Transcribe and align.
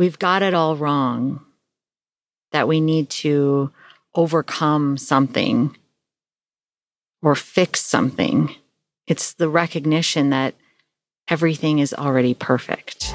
we've 0.00 0.18
got 0.18 0.42
it 0.42 0.54
all 0.54 0.76
wrong, 0.76 1.44
that 2.52 2.66
we 2.66 2.80
need 2.80 3.10
to 3.10 3.70
overcome 4.14 4.96
something 4.96 5.76
or 7.20 7.34
fix 7.34 7.82
something. 7.82 8.54
It's 9.06 9.34
the 9.34 9.50
recognition 9.50 10.30
that 10.30 10.54
everything 11.28 11.80
is 11.80 11.92
already 11.92 12.32
perfect. 12.32 13.14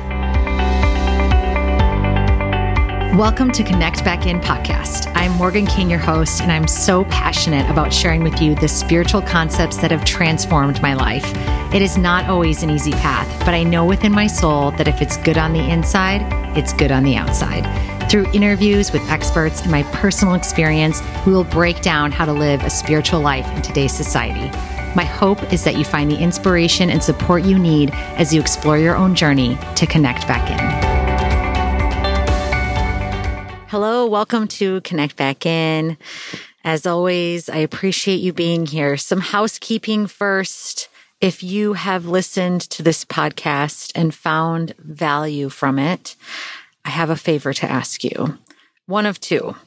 Welcome 3.15 3.53
to 3.53 3.63
Connect 3.63 4.03
Back 4.03 4.25
In 4.27 4.41
podcast. 4.41 5.09
I'm 5.15 5.31
Morgan 5.37 5.65
King, 5.65 5.89
your 5.89 5.99
host, 5.99 6.41
and 6.41 6.51
I'm 6.51 6.67
so 6.67 7.05
passionate 7.05 7.69
about 7.69 7.93
sharing 7.93 8.23
with 8.23 8.41
you 8.41 8.55
the 8.55 8.67
spiritual 8.67 9.21
concepts 9.21 9.77
that 9.77 9.89
have 9.91 10.03
transformed 10.03 10.81
my 10.81 10.95
life. 10.95 11.23
It 11.73 11.81
is 11.81 11.97
not 11.97 12.25
always 12.25 12.61
an 12.61 12.69
easy 12.69 12.91
path, 12.91 13.29
but 13.45 13.53
I 13.53 13.63
know 13.63 13.85
within 13.85 14.11
my 14.11 14.27
soul 14.27 14.71
that 14.71 14.89
if 14.89 15.01
it's 15.01 15.15
good 15.15 15.37
on 15.37 15.53
the 15.53 15.61
inside, 15.61 16.23
it's 16.57 16.73
good 16.73 16.91
on 16.91 17.05
the 17.05 17.15
outside. 17.15 17.63
Through 18.11 18.29
interviews 18.33 18.91
with 18.91 19.09
experts 19.09 19.61
and 19.61 19.71
my 19.71 19.83
personal 19.93 20.33
experience, 20.33 21.01
we 21.25 21.31
will 21.31 21.45
break 21.45 21.81
down 21.81 22.11
how 22.11 22.25
to 22.25 22.33
live 22.33 22.63
a 22.63 22.69
spiritual 22.69 23.21
life 23.21 23.49
in 23.55 23.61
today's 23.61 23.93
society. 23.93 24.49
My 24.93 25.05
hope 25.05 25.53
is 25.53 25.63
that 25.63 25.77
you 25.77 25.85
find 25.85 26.11
the 26.11 26.17
inspiration 26.17 26.89
and 26.89 27.01
support 27.01 27.45
you 27.45 27.57
need 27.57 27.91
as 28.17 28.33
you 28.33 28.41
explore 28.41 28.77
your 28.77 28.97
own 28.97 29.15
journey 29.15 29.57
to 29.77 29.87
connect 29.87 30.27
back 30.27 30.51
in. 30.51 30.84
Hello, 33.75 34.05
welcome 34.05 34.47
to 34.47 34.79
Connect 34.79 35.17
Back 35.17 35.45
In. 35.45 35.97
As 36.63 36.85
always, 36.85 37.49
I 37.49 37.57
appreciate 37.57 38.21
you 38.21 38.31
being 38.31 38.65
here. 38.65 38.95
Some 38.95 39.19
housekeeping 39.19 40.07
first. 40.07 40.87
If 41.19 41.43
you 41.43 41.73
have 41.73 42.05
listened 42.05 42.61
to 42.69 42.81
this 42.81 43.03
podcast 43.03 43.91
and 43.93 44.15
found 44.15 44.73
value 44.77 45.49
from 45.49 45.77
it, 45.77 46.15
I 46.85 46.89
have 46.91 47.09
a 47.09 47.17
favor 47.17 47.51
to 47.51 47.69
ask 47.69 48.05
you. 48.05 48.37
One 48.85 49.05
of 49.05 49.19
two. 49.19 49.57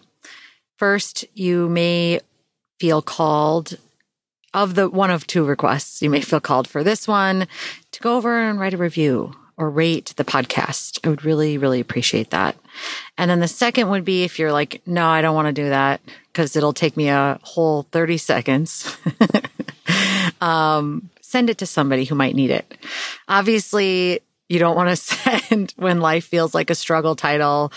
First, 0.79 1.27
you 1.35 1.69
may 1.69 2.21
feel 2.81 3.03
called 3.03 3.77
of 4.55 4.75
the 4.75 4.89
one 4.89 5.11
of 5.11 5.27
two 5.27 5.45
requests. 5.45 6.01
You 6.01 6.09
may 6.09 6.23
feel 6.23 6.41
called 6.41 6.67
for 6.67 6.83
this 6.83 7.07
one 7.07 7.47
to 7.93 8.01
go 8.01 8.17
over 8.17 8.41
and 8.41 8.59
write 8.59 8.73
a 8.73 8.79
review 8.79 9.35
or 9.59 9.69
rate 9.69 10.15
the 10.17 10.25
podcast. 10.25 11.01
I 11.05 11.11
would 11.11 11.25
really, 11.25 11.59
really 11.59 11.81
appreciate 11.81 12.31
that. 12.31 12.57
And 13.19 13.31
then 13.31 13.41
the 13.41 13.49
second 13.49 13.91
would 13.91 14.05
be 14.05 14.23
if 14.23 14.39
you're 14.39 14.53
like, 14.53 14.81
no, 14.87 15.07
I 15.07 15.21
don't 15.21 15.35
want 15.35 15.49
to 15.49 15.53
do 15.53 15.69
that 15.69 16.01
because 16.33 16.55
it'll 16.57 16.73
take 16.73 16.97
me 16.97 17.09
a 17.09 17.39
whole 17.43 17.83
30 17.91 18.17
seconds. 18.19 18.97
um, 20.41 21.11
send 21.21 21.51
it 21.51 21.59
to 21.59 21.67
somebody 21.67 22.05
who 22.05 22.15
might 22.15 22.37
need 22.37 22.51
it. 22.51 22.79
Obviously, 23.29 24.21
you 24.49 24.61
don't 24.61 24.77
want 24.77 24.91
to 24.91 24.97
send 24.97 25.75
when 25.77 26.01
life 26.01 26.25
feels 26.25 26.55
like 26.55 26.71
a 26.71 26.77
struggle 26.77 27.17
title 27.17 27.73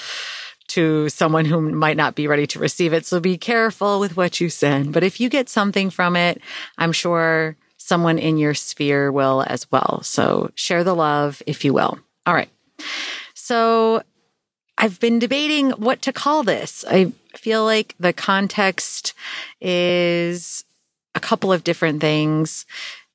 to 0.68 1.10
someone 1.10 1.44
who 1.44 1.60
might 1.60 1.98
not 1.98 2.16
be 2.16 2.28
ready 2.28 2.48
to 2.48 2.60
receive 2.60 2.94
it. 2.94 3.06
So 3.06 3.20
be 3.20 3.38
careful 3.38 4.00
with 4.00 4.16
what 4.16 4.40
you 4.40 4.50
send. 4.50 4.94
But 4.94 5.04
if 5.04 5.20
you 5.20 5.28
get 5.28 5.50
something 5.50 5.90
from 5.90 6.16
it, 6.16 6.40
I'm 6.78 6.94
sure 6.94 7.58
someone 7.92 8.18
in 8.18 8.38
your 8.38 8.54
sphere 8.54 9.12
will 9.12 9.44
as 9.48 9.70
well. 9.70 10.00
So 10.02 10.50
share 10.56 10.86
the 10.86 10.96
love, 10.96 11.44
if 11.46 11.66
you 11.66 11.74
will. 11.74 12.00
All 12.26 12.34
right. 12.34 12.48
So 13.34 14.02
I've 14.78 14.98
been 15.02 15.20
debating 15.20 15.72
what 15.72 16.02
to 16.04 16.14
call 16.14 16.44
this. 16.44 16.86
I 16.90 17.12
feel 17.36 17.66
like 17.66 17.94
the 18.00 18.14
context 18.14 19.14
is 19.60 20.64
a 21.16 21.20
couple 21.20 21.52
of 21.52 21.66
different 21.66 22.00
things, 22.00 22.66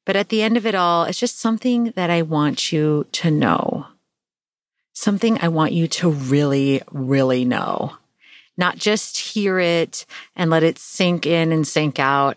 but 0.05 0.15
at 0.15 0.29
the 0.29 0.43
end 0.43 0.59
of 0.59 0.67
it 0.67 0.75
all, 0.75 1.05
it's 1.05 1.19
just 1.19 1.41
something 1.41 1.95
that 1.97 2.11
I 2.11 2.21
want 2.21 2.71
you 2.71 3.07
to 3.13 3.31
know. 3.31 3.87
Something 4.93 5.39
I 5.41 5.49
want 5.49 5.73
you 5.73 5.89
to 5.89 6.11
really, 6.11 6.83
really 6.93 7.47
know. 7.47 7.97
Not 8.59 8.77
just 8.77 9.17
hear 9.19 9.59
it 9.59 10.05
and 10.37 10.51
let 10.51 10.63
it 10.63 10.79
sink 10.79 11.25
in 11.25 11.51
and 11.51 11.67
sink 11.67 11.99
out, 11.99 12.37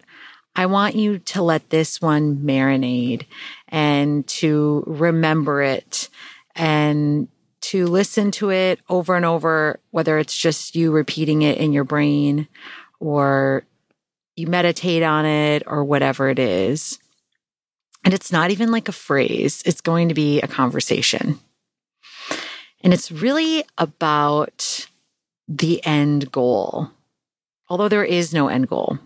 I 0.56 0.66
want 0.66 0.96
you 0.96 1.20
to 1.20 1.42
let 1.42 1.70
this 1.70 2.02
one 2.02 2.38
marinate 2.38 3.26
and 3.70 4.28
to 4.28 4.84
remember 4.88 5.62
it 5.62 6.10
and 6.56 7.28
to 7.62 7.88
listen 7.88 8.32
to 8.32 8.50
it 8.50 8.80
over 8.90 9.16
and 9.16 9.26
over, 9.26 9.80
whether 9.92 10.18
it's 10.18 10.38
just 10.38 10.76
you 10.76 10.92
repeating 10.92 11.42
it 11.42 11.58
in 11.58 11.74
your 11.74 11.84
brain 11.84 12.48
or 13.00 13.64
you 14.36 14.48
meditate 14.48 15.04
on 15.04 15.26
it 15.26 15.64
or 15.66 15.84
whatever 15.84 16.30
it 16.30 16.40
is. 16.40 17.00
And 18.04 18.14
it's 18.14 18.32
not 18.32 18.52
even 18.52 18.72
like 18.72 18.88
a 18.88 18.94
phrase, 18.94 19.62
it's 19.66 19.82
going 19.82 20.08
to 20.08 20.14
be 20.14 20.42
a 20.42 20.48
conversation. 20.48 21.40
And 22.82 22.94
it's 22.94 23.12
really 23.12 23.66
about 23.78 24.88
the 25.48 25.86
end 25.86 26.32
goal, 26.32 26.92
although 27.68 27.90
there 27.90 28.06
is 28.06 28.34
no 28.34 28.48
end 28.48 28.70
goal. 28.70 29.00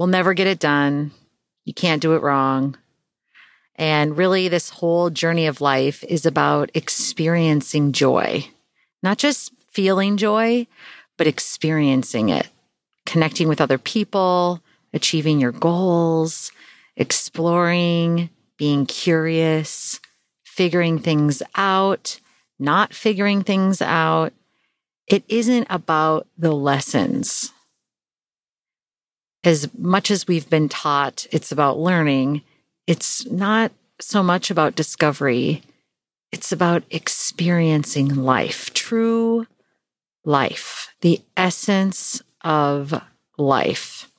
We'll 0.00 0.06
never 0.06 0.32
get 0.32 0.46
it 0.46 0.58
done. 0.58 1.10
You 1.66 1.74
can't 1.74 2.00
do 2.00 2.14
it 2.14 2.22
wrong. 2.22 2.78
And 3.76 4.16
really, 4.16 4.48
this 4.48 4.70
whole 4.70 5.10
journey 5.10 5.46
of 5.46 5.60
life 5.60 6.02
is 6.04 6.24
about 6.24 6.70
experiencing 6.72 7.92
joy, 7.92 8.48
not 9.02 9.18
just 9.18 9.52
feeling 9.70 10.16
joy, 10.16 10.66
but 11.18 11.26
experiencing 11.26 12.30
it, 12.30 12.48
connecting 13.04 13.46
with 13.46 13.60
other 13.60 13.76
people, 13.76 14.62
achieving 14.94 15.38
your 15.38 15.52
goals, 15.52 16.50
exploring, 16.96 18.30
being 18.56 18.86
curious, 18.86 20.00
figuring 20.44 20.98
things 20.98 21.42
out, 21.56 22.20
not 22.58 22.94
figuring 22.94 23.42
things 23.42 23.82
out. 23.82 24.32
It 25.06 25.24
isn't 25.28 25.66
about 25.68 26.26
the 26.38 26.52
lessons 26.52 27.52
as 29.44 29.68
much 29.76 30.10
as 30.10 30.28
we've 30.28 30.48
been 30.50 30.68
taught 30.68 31.26
it's 31.30 31.52
about 31.52 31.78
learning, 31.78 32.42
it's 32.86 33.26
not 33.26 33.72
so 34.00 34.22
much 34.22 34.50
about 34.50 34.74
discovery. 34.74 35.62
It's 36.32 36.52
about 36.52 36.84
experiencing 36.90 38.14
life, 38.14 38.72
true 38.72 39.46
life, 40.24 40.94
the 41.00 41.20
essence 41.36 42.22
of 42.42 42.94
life. 43.36 44.10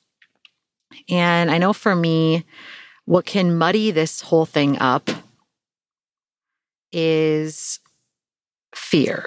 And 1.08 1.50
I 1.50 1.58
know 1.58 1.72
for 1.72 1.94
me, 1.94 2.44
what 3.04 3.26
can 3.26 3.56
muddy 3.56 3.90
this 3.90 4.20
whole 4.20 4.46
thing 4.46 4.78
up 4.78 5.10
is 6.92 7.80
fear. 8.74 9.26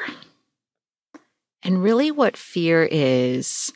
And 1.63 1.81
really, 1.81 2.11
what 2.11 2.37
fear 2.37 2.87
is, 2.89 3.73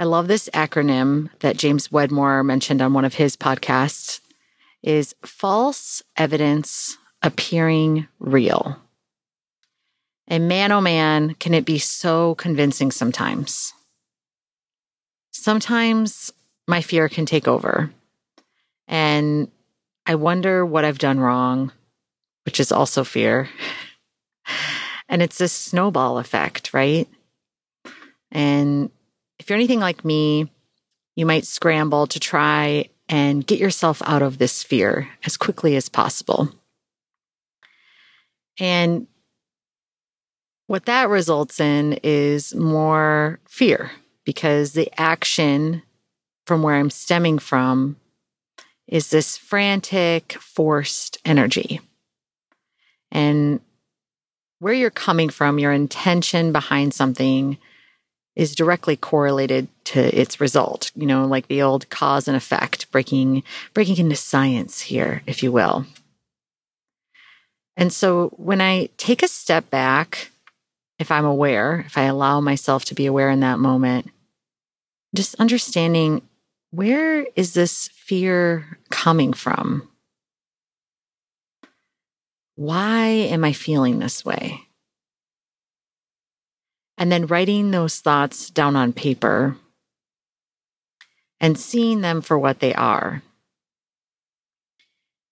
I 0.00 0.04
love 0.04 0.28
this 0.28 0.48
acronym 0.54 1.28
that 1.40 1.58
James 1.58 1.92
Wedmore 1.92 2.42
mentioned 2.42 2.80
on 2.80 2.94
one 2.94 3.04
of 3.04 3.12
his 3.12 3.36
podcasts 3.36 4.20
is 4.82 5.14
false 5.26 6.02
evidence 6.16 6.96
appearing 7.20 8.08
real. 8.18 8.78
And 10.26 10.48
man, 10.48 10.72
oh 10.72 10.80
man, 10.80 11.34
can 11.34 11.52
it 11.52 11.66
be 11.66 11.78
so 11.78 12.34
convincing 12.36 12.90
sometimes. 12.90 13.74
Sometimes 15.32 16.32
my 16.66 16.80
fear 16.80 17.10
can 17.10 17.26
take 17.26 17.46
over. 17.46 17.90
And 18.88 19.50
I 20.06 20.14
wonder 20.14 20.64
what 20.64 20.86
I've 20.86 20.98
done 20.98 21.20
wrong, 21.20 21.72
which 22.46 22.58
is 22.58 22.72
also 22.72 23.04
fear. 23.04 23.50
and 25.10 25.20
it's 25.20 25.36
this 25.36 25.52
snowball 25.52 26.16
effect, 26.16 26.72
right? 26.72 27.06
And 28.32 28.90
if 29.40 29.48
you're 29.48 29.56
anything 29.56 29.80
like 29.80 30.04
me, 30.04 30.52
you 31.16 31.24
might 31.24 31.46
scramble 31.46 32.06
to 32.06 32.20
try 32.20 32.90
and 33.08 33.44
get 33.44 33.58
yourself 33.58 34.02
out 34.04 34.20
of 34.20 34.36
this 34.36 34.62
fear 34.62 35.08
as 35.24 35.38
quickly 35.38 35.76
as 35.76 35.88
possible. 35.88 36.50
And 38.58 39.06
what 40.66 40.84
that 40.84 41.08
results 41.08 41.58
in 41.58 41.98
is 42.02 42.54
more 42.54 43.40
fear 43.48 43.90
because 44.24 44.74
the 44.74 44.90
action 45.00 45.82
from 46.46 46.62
where 46.62 46.76
I'm 46.76 46.90
stemming 46.90 47.38
from 47.38 47.96
is 48.86 49.08
this 49.08 49.38
frantic, 49.38 50.34
forced 50.34 51.16
energy. 51.24 51.80
And 53.10 53.60
where 54.58 54.74
you're 54.74 54.90
coming 54.90 55.30
from, 55.30 55.58
your 55.58 55.72
intention 55.72 56.52
behind 56.52 56.92
something 56.92 57.56
is 58.36 58.54
directly 58.54 58.96
correlated 58.96 59.68
to 59.84 60.00
its 60.18 60.40
result 60.40 60.90
you 60.94 61.06
know 61.06 61.26
like 61.26 61.48
the 61.48 61.62
old 61.62 61.88
cause 61.90 62.28
and 62.28 62.36
effect 62.36 62.90
breaking 62.90 63.42
breaking 63.74 63.98
into 63.98 64.16
science 64.16 64.80
here 64.80 65.22
if 65.26 65.42
you 65.42 65.52
will. 65.52 65.86
And 67.76 67.92
so 67.92 68.28
when 68.36 68.60
i 68.60 68.88
take 68.96 69.22
a 69.22 69.28
step 69.28 69.70
back 69.70 70.30
if 70.98 71.10
i'm 71.10 71.24
aware 71.24 71.84
if 71.86 71.96
i 71.96 72.02
allow 72.02 72.40
myself 72.40 72.84
to 72.86 72.94
be 72.94 73.06
aware 73.06 73.30
in 73.30 73.40
that 73.40 73.58
moment 73.58 74.10
just 75.14 75.34
understanding 75.36 76.22
where 76.70 77.26
is 77.34 77.54
this 77.54 77.88
fear 77.88 78.78
coming 78.90 79.32
from? 79.32 79.88
Why 82.54 83.06
am 83.06 83.44
i 83.44 83.52
feeling 83.52 83.98
this 83.98 84.24
way 84.24 84.60
and 87.00 87.10
then 87.10 87.26
writing 87.26 87.70
those 87.70 87.98
thoughts 87.98 88.50
down 88.50 88.76
on 88.76 88.92
paper 88.92 89.56
and 91.40 91.58
seeing 91.58 92.02
them 92.02 92.20
for 92.20 92.38
what 92.38 92.60
they 92.60 92.74
are. 92.74 93.22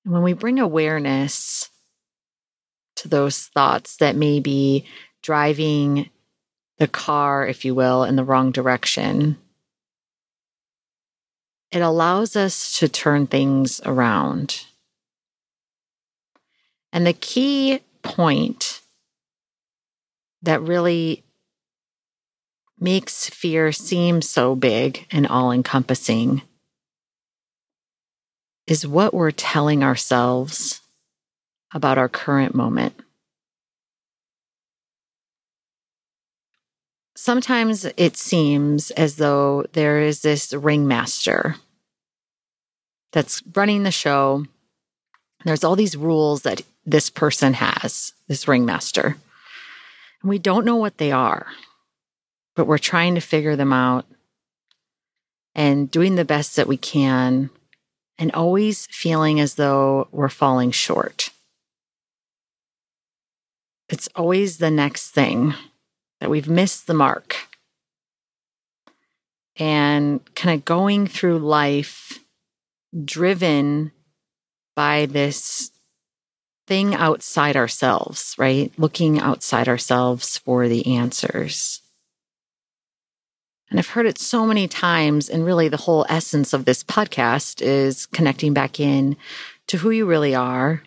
And 0.02 0.14
when 0.14 0.22
we 0.22 0.32
bring 0.32 0.58
awareness 0.58 1.68
to 2.96 3.06
those 3.06 3.48
thoughts 3.48 3.98
that 3.98 4.16
may 4.16 4.40
be 4.40 4.86
driving 5.22 6.08
the 6.78 6.88
car, 6.88 7.46
if 7.46 7.66
you 7.66 7.74
will, 7.74 8.02
in 8.02 8.16
the 8.16 8.24
wrong 8.24 8.50
direction, 8.50 9.36
it 11.70 11.82
allows 11.82 12.34
us 12.34 12.78
to 12.78 12.88
turn 12.88 13.26
things 13.26 13.78
around. 13.84 14.64
And 16.94 17.06
the 17.06 17.12
key 17.12 17.80
point 18.02 18.80
that 20.40 20.62
really 20.62 21.24
makes 22.80 23.28
fear 23.28 23.72
seem 23.72 24.22
so 24.22 24.54
big 24.54 25.06
and 25.10 25.26
all 25.26 25.50
encompassing 25.50 26.42
is 28.66 28.86
what 28.86 29.14
we're 29.14 29.30
telling 29.30 29.82
ourselves 29.82 30.80
about 31.72 31.98
our 31.98 32.08
current 32.08 32.54
moment. 32.54 32.94
Sometimes 37.16 37.84
it 37.96 38.16
seems 38.16 38.90
as 38.92 39.16
though 39.16 39.64
there 39.72 40.00
is 40.00 40.20
this 40.20 40.52
ringmaster 40.52 41.56
that's 43.12 43.42
running 43.54 43.82
the 43.82 43.90
show. 43.90 44.44
There's 45.44 45.64
all 45.64 45.76
these 45.76 45.96
rules 45.96 46.42
that 46.42 46.62
this 46.86 47.10
person 47.10 47.54
has, 47.54 48.12
this 48.28 48.46
ringmaster. 48.46 49.16
And 50.22 50.28
we 50.28 50.38
don't 50.38 50.64
know 50.64 50.76
what 50.76 50.98
they 50.98 51.10
are 51.10 51.46
but 52.58 52.66
we're 52.66 52.76
trying 52.76 53.14
to 53.14 53.20
figure 53.20 53.54
them 53.54 53.72
out 53.72 54.04
and 55.54 55.88
doing 55.92 56.16
the 56.16 56.24
best 56.24 56.56
that 56.56 56.66
we 56.66 56.76
can 56.76 57.50
and 58.18 58.32
always 58.32 58.88
feeling 58.90 59.38
as 59.38 59.54
though 59.54 60.08
we're 60.10 60.28
falling 60.28 60.72
short. 60.72 61.30
It's 63.88 64.08
always 64.16 64.58
the 64.58 64.72
next 64.72 65.10
thing 65.10 65.54
that 66.18 66.30
we've 66.30 66.48
missed 66.48 66.88
the 66.88 66.94
mark. 66.94 67.36
And 69.54 70.18
kind 70.34 70.58
of 70.58 70.64
going 70.64 71.06
through 71.06 71.38
life 71.38 72.18
driven 73.04 73.92
by 74.74 75.06
this 75.06 75.70
thing 76.66 76.96
outside 76.96 77.54
ourselves, 77.54 78.34
right? 78.36 78.72
Looking 78.76 79.20
outside 79.20 79.68
ourselves 79.68 80.38
for 80.38 80.66
the 80.66 80.96
answers. 80.96 81.82
And 83.70 83.78
I've 83.78 83.88
heard 83.88 84.06
it 84.06 84.18
so 84.18 84.46
many 84.46 84.66
times. 84.66 85.28
And 85.28 85.44
really, 85.44 85.68
the 85.68 85.76
whole 85.76 86.06
essence 86.08 86.52
of 86.52 86.64
this 86.64 86.82
podcast 86.82 87.60
is 87.60 88.06
connecting 88.06 88.54
back 88.54 88.80
in 88.80 89.16
to 89.66 89.78
who 89.78 89.90
you 89.90 90.06
really 90.06 90.34
are. 90.34 90.82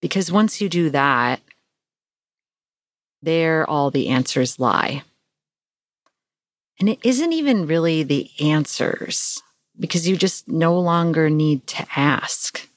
Because 0.00 0.32
once 0.32 0.60
you 0.60 0.68
do 0.68 0.90
that, 0.90 1.40
there 3.22 3.68
all 3.68 3.90
the 3.90 4.08
answers 4.08 4.58
lie. 4.58 5.02
And 6.80 6.88
it 6.88 6.98
isn't 7.04 7.32
even 7.32 7.66
really 7.66 8.02
the 8.02 8.30
answers 8.40 9.42
because 9.78 10.08
you 10.08 10.16
just 10.16 10.48
no 10.48 10.78
longer 10.78 11.30
need 11.30 11.66
to 11.68 11.86
ask. 11.96 12.68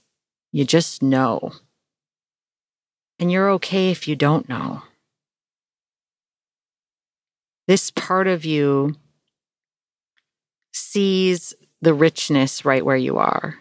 You 0.51 0.65
just 0.65 1.01
know. 1.01 1.53
And 3.19 3.31
you're 3.31 3.49
okay 3.51 3.91
if 3.91 4.07
you 4.07 4.15
don't 4.15 4.47
know. 4.47 4.83
This 7.67 7.89
part 7.89 8.27
of 8.27 8.45
you 8.45 8.95
sees 10.75 11.53
the 11.81 11.93
richness 11.93 12.65
right 12.65 12.83
where 12.83 12.97
you 12.97 13.17
are, 13.17 13.55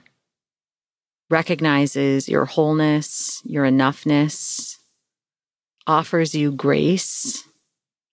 recognizes 1.31 2.29
your 2.29 2.45
wholeness, 2.45 3.41
your 3.45 3.65
enoughness, 3.65 4.77
offers 5.87 6.35
you 6.35 6.51
grace 6.51 7.45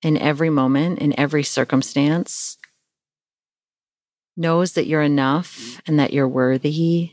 in 0.03 0.17
every 0.17 0.49
moment, 0.51 0.99
in 0.99 1.19
every 1.19 1.43
circumstance, 1.43 2.57
knows 4.37 4.73
that 4.73 4.85
you're 4.85 5.01
enough 5.01 5.81
and 5.87 5.99
that 5.99 6.13
you're 6.13 6.27
worthy 6.27 7.11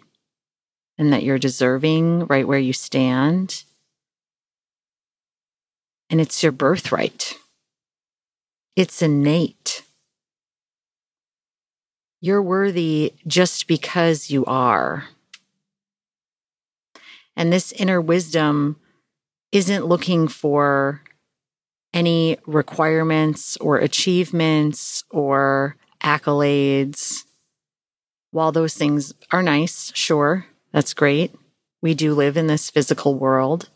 and 0.98 1.12
that 1.12 1.22
you're 1.22 1.38
deserving 1.38 2.26
right 2.26 2.46
where 2.46 2.58
you 2.58 2.74
stand. 2.74 3.64
And 6.10 6.20
it's 6.20 6.42
your 6.42 6.52
birthright. 6.52 7.34
It's 8.76 9.00
innate. 9.00 9.77
You're 12.20 12.42
worthy 12.42 13.14
just 13.26 13.68
because 13.68 14.30
you 14.30 14.44
are. 14.46 15.04
And 17.36 17.52
this 17.52 17.70
inner 17.72 18.00
wisdom 18.00 18.76
isn't 19.52 19.86
looking 19.86 20.26
for 20.26 21.02
any 21.94 22.36
requirements 22.46 23.56
or 23.58 23.78
achievements 23.78 25.04
or 25.10 25.76
accolades. 26.02 27.24
While 28.30 28.52
those 28.52 28.74
things 28.74 29.14
are 29.30 29.42
nice, 29.42 29.92
sure, 29.94 30.46
that's 30.72 30.94
great. 30.94 31.34
We 31.80 31.94
do 31.94 32.14
live 32.14 32.36
in 32.36 32.48
this 32.48 32.68
physical 32.68 33.14
world. 33.14 33.70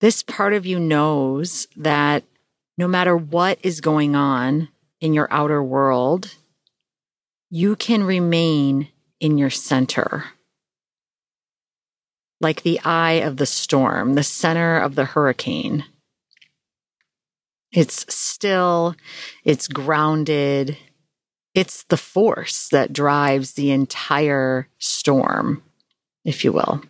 This 0.00 0.22
part 0.22 0.54
of 0.54 0.66
you 0.66 0.80
knows 0.80 1.68
that 1.76 2.24
no 2.78 2.88
matter 2.88 3.16
what 3.16 3.58
is 3.62 3.80
going 3.80 4.16
on 4.16 4.68
in 5.00 5.12
your 5.12 5.28
outer 5.30 5.62
world, 5.62 6.34
you 7.54 7.76
can 7.76 8.02
remain 8.02 8.88
in 9.20 9.36
your 9.36 9.50
center. 9.50 10.24
Like 12.40 12.62
the 12.62 12.80
eye 12.80 13.20
of 13.20 13.36
the 13.36 13.44
storm, 13.44 14.14
the 14.14 14.22
center 14.22 14.78
of 14.78 14.94
the 14.94 15.04
hurricane. 15.04 15.84
It's 17.70 18.06
still, 18.12 18.96
it's 19.44 19.68
grounded, 19.68 20.78
it's 21.54 21.82
the 21.84 21.98
force 21.98 22.68
that 22.70 22.94
drives 22.94 23.52
the 23.52 23.70
entire 23.70 24.66
storm, 24.78 25.62
if 26.24 26.44
you 26.44 26.52
will. 26.52 26.82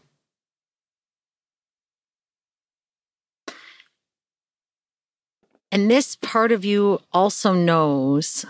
And 5.72 5.90
this 5.90 6.14
part 6.14 6.52
of 6.52 6.64
you 6.64 7.00
also 7.12 7.52
knows 7.52 8.46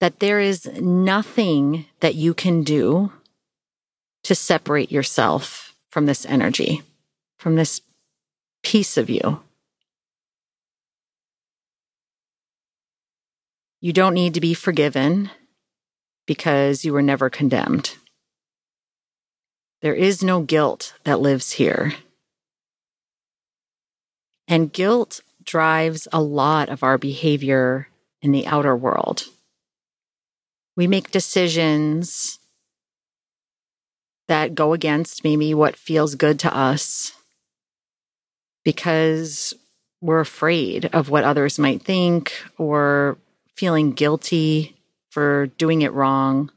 that 0.00 0.20
there 0.20 0.40
is 0.40 0.66
nothing 0.80 1.86
that 2.00 2.14
you 2.14 2.34
can 2.34 2.62
do 2.62 3.12
to 4.24 4.34
separate 4.34 4.92
yourself 4.92 5.74
from 5.90 6.06
this 6.06 6.26
energy, 6.26 6.82
from 7.38 7.56
this 7.56 7.80
piece 8.62 8.96
of 8.96 9.08
you. 9.08 9.40
You 13.80 13.92
don't 13.92 14.14
need 14.14 14.34
to 14.34 14.40
be 14.40 14.54
forgiven 14.54 15.30
because 16.26 16.84
you 16.84 16.92
were 16.92 17.02
never 17.02 17.30
condemned. 17.30 17.96
There 19.80 19.94
is 19.94 20.24
no 20.24 20.42
guilt 20.42 20.94
that 21.04 21.20
lives 21.20 21.52
here. 21.52 21.94
And 24.48 24.72
guilt 24.72 25.20
drives 25.44 26.08
a 26.12 26.20
lot 26.20 26.68
of 26.68 26.82
our 26.82 26.98
behavior 26.98 27.88
in 28.20 28.32
the 28.32 28.46
outer 28.46 28.74
world. 28.76 29.24
We 30.76 30.86
make 30.86 31.10
decisions 31.10 32.38
that 34.28 34.54
go 34.54 34.72
against 34.72 35.24
maybe 35.24 35.54
what 35.54 35.76
feels 35.76 36.14
good 36.14 36.38
to 36.40 36.54
us 36.54 37.12
because 38.64 39.54
we're 40.00 40.20
afraid 40.20 40.86
of 40.92 41.08
what 41.08 41.24
others 41.24 41.58
might 41.58 41.82
think 41.82 42.32
or 42.58 43.16
feeling 43.56 43.92
guilty 43.92 44.76
for 45.10 45.46
doing 45.58 45.82
it 45.82 45.92
wrong. 45.92 46.50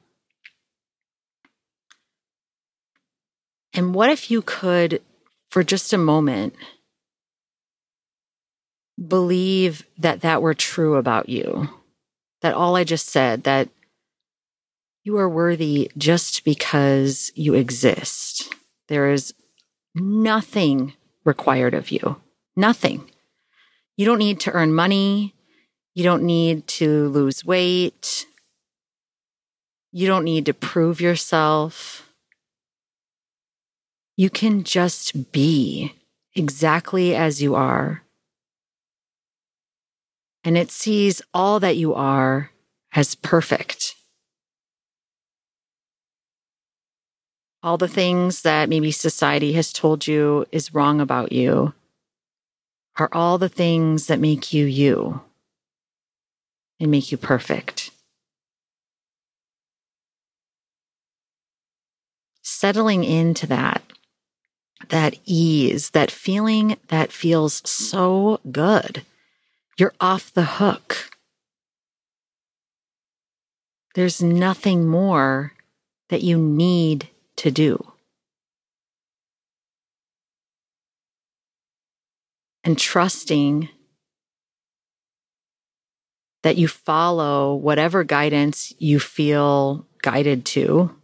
And 3.73 3.93
what 3.93 4.09
if 4.09 4.29
you 4.29 4.41
could, 4.41 5.01
for 5.49 5.63
just 5.63 5.93
a 5.93 5.97
moment, 5.97 6.55
believe 9.07 9.85
that 9.97 10.21
that 10.21 10.41
were 10.41 10.53
true 10.53 10.95
about 10.95 11.29
you? 11.29 11.69
That 12.41 12.55
all 12.55 12.75
I 12.75 12.83
just 12.83 13.07
said, 13.07 13.43
that 13.43 13.69
you 15.09 15.17
are 15.17 15.27
worthy 15.27 15.89
just 15.97 16.43
because 16.43 17.31
you 17.33 17.55
exist. 17.55 18.53
There 18.89 19.09
is 19.09 19.33
nothing 19.95 20.93
required 21.25 21.73
of 21.73 21.89
you. 21.89 22.21
Nothing. 22.55 23.09
You 23.97 24.05
don't 24.05 24.19
need 24.19 24.39
to 24.41 24.51
earn 24.51 24.71
money. 24.71 25.33
You 25.95 26.03
don't 26.03 26.21
need 26.21 26.67
to 26.67 27.09
lose 27.09 27.43
weight. 27.43 28.27
You 29.91 30.05
don't 30.05 30.25
need 30.25 30.45
to 30.45 30.53
prove 30.53 31.01
yourself. 31.01 32.07
You 34.15 34.29
can 34.29 34.63
just 34.63 35.31
be 35.31 35.95
exactly 36.35 37.15
as 37.15 37.41
you 37.41 37.55
are 37.55 38.03
and 40.43 40.55
it 40.55 40.69
sees 40.69 41.19
all 41.33 41.59
that 41.59 41.77
you 41.77 41.95
are 41.95 42.51
as 42.93 43.15
perfect. 43.15 43.95
All 47.61 47.77
the 47.77 47.89
things 47.89 48.43
that 48.43 48.69
maybe 48.69 48.91
society 48.91 49.53
has 49.53 49.73
told 49.73 50.07
you 50.07 50.45
is 50.51 50.73
wrong 50.73 51.01
about 51.01 51.33
you 51.33 51.73
are 52.97 53.09
all 53.11 53.37
the 53.37 53.49
things 53.49 54.07
that 54.07 54.19
make 54.19 54.53
you 54.53 54.65
you 54.65 55.21
and 56.79 56.89
make 56.89 57.11
you 57.11 57.17
perfect. 57.17 57.91
Settling 62.41 63.03
into 63.03 63.45
that, 63.47 63.83
that 64.89 65.15
ease, 65.25 65.89
that 65.91 66.11
feeling 66.11 66.77
that 66.87 67.11
feels 67.11 67.61
so 67.69 68.39
good. 68.51 69.05
You're 69.77 69.93
off 69.99 70.33
the 70.33 70.43
hook. 70.43 71.09
There's 73.95 74.21
nothing 74.21 74.87
more 74.87 75.53
that 76.09 76.23
you 76.23 76.37
need 76.37 77.09
to 77.39 77.51
do. 77.51 77.93
And 82.63 82.77
trusting 82.77 83.69
that 86.43 86.57
you 86.57 86.67
follow 86.67 87.55
whatever 87.55 88.03
guidance 88.03 88.73
you 88.77 88.99
feel 88.99 89.85
guided 90.01 90.45
to. 90.45 90.95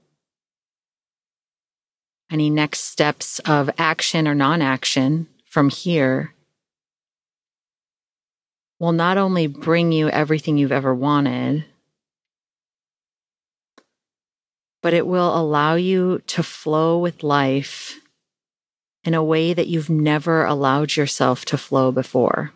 Any 2.32 2.50
next 2.50 2.82
steps 2.82 3.39
of 3.39 3.70
action 3.77 4.27
or 4.27 4.36
non 4.36 4.62
action 4.62 5.27
from 5.46 5.70
here 5.70 6.34
will 8.80 8.92
not 8.92 9.18
only 9.18 9.48
bring 9.48 9.92
you 9.92 10.10
everything 10.10 10.58
you've 10.58 10.72
ever 10.72 10.94
wanted, 10.94 11.65
but 14.86 14.94
it 14.94 15.08
will 15.08 15.36
allow 15.36 15.74
you 15.74 16.22
to 16.27 16.44
flow 16.44 17.00
with 17.00 17.24
life 17.24 18.00
in 19.04 19.15
a 19.15 19.24
way 19.24 19.51
that 19.51 19.65
you've 19.65 19.89
never 19.89 20.46
allowed 20.46 20.96
yourself 20.96 21.44
to 21.44 21.58
flow 21.58 21.92
before. 21.92 22.51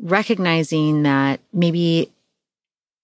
Recognizing 0.00 1.04
that 1.04 1.38
maybe 1.52 2.10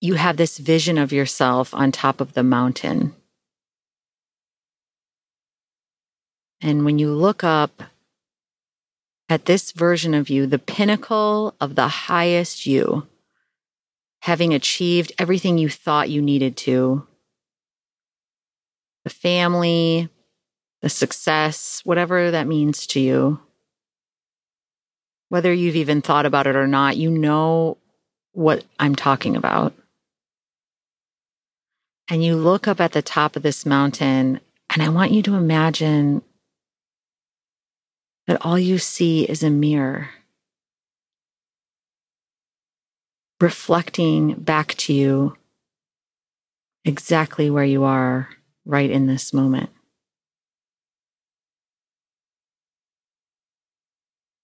you 0.00 0.14
have 0.14 0.36
this 0.36 0.58
vision 0.58 0.98
of 0.98 1.12
yourself 1.12 1.72
on 1.72 1.92
top 1.92 2.20
of 2.20 2.32
the 2.32 2.42
mountain. 2.42 3.14
And 6.60 6.84
when 6.84 6.98
you 6.98 7.12
look 7.12 7.44
up 7.44 7.84
at 9.28 9.44
this 9.44 9.70
version 9.70 10.14
of 10.14 10.28
you, 10.28 10.48
the 10.48 10.58
pinnacle 10.58 11.54
of 11.60 11.76
the 11.76 11.86
highest 11.86 12.66
you, 12.66 13.06
having 14.26 14.52
achieved 14.52 15.12
everything 15.20 15.56
you 15.56 15.68
thought 15.68 16.10
you 16.10 16.20
needed 16.20 16.56
to, 16.56 17.06
the 19.04 19.10
family, 19.10 20.08
the 20.82 20.88
success, 20.88 21.80
whatever 21.84 22.32
that 22.32 22.48
means 22.48 22.88
to 22.88 22.98
you, 22.98 23.38
whether 25.28 25.52
you've 25.52 25.76
even 25.76 26.02
thought 26.02 26.26
about 26.26 26.48
it 26.48 26.56
or 26.56 26.66
not, 26.66 26.96
you 26.96 27.08
know 27.08 27.78
what 28.32 28.64
I'm 28.80 28.96
talking 28.96 29.36
about. 29.36 29.72
And 32.08 32.24
you 32.24 32.34
look 32.34 32.66
up 32.66 32.80
at 32.80 32.90
the 32.90 33.02
top 33.02 33.36
of 33.36 33.44
this 33.44 33.64
mountain, 33.64 34.40
and 34.70 34.82
I 34.82 34.88
want 34.88 35.12
you 35.12 35.22
to 35.22 35.36
imagine 35.36 36.20
that 38.26 38.44
all 38.44 38.58
you 38.58 38.78
see 38.78 39.22
is 39.22 39.44
a 39.44 39.50
mirror 39.50 40.08
reflecting 43.40 44.34
back 44.34 44.74
to 44.74 44.92
you 44.92 45.36
exactly 46.84 47.50
where 47.50 47.64
you 47.64 47.84
are 47.84 48.28
right 48.64 48.90
in 48.90 49.06
this 49.06 49.32
moment. 49.32 49.70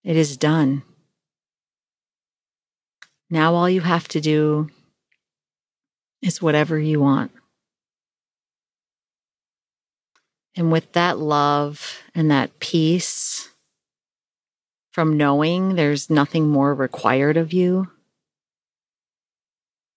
It 0.04 0.16
is 0.16 0.36
done. 0.36 0.82
Now, 3.30 3.54
all 3.54 3.70
you 3.70 3.80
have 3.80 4.08
to 4.08 4.20
do 4.20 4.68
is 6.20 6.42
whatever 6.42 6.78
you 6.78 7.00
want. 7.00 7.30
And 10.54 10.70
with 10.70 10.92
that 10.92 11.18
love 11.18 12.02
and 12.14 12.30
that 12.30 12.58
peace, 12.60 13.48
from 14.92 15.16
knowing 15.16 15.76
there's 15.76 16.10
nothing 16.10 16.50
more 16.50 16.74
required 16.74 17.38
of 17.38 17.52
you, 17.54 17.90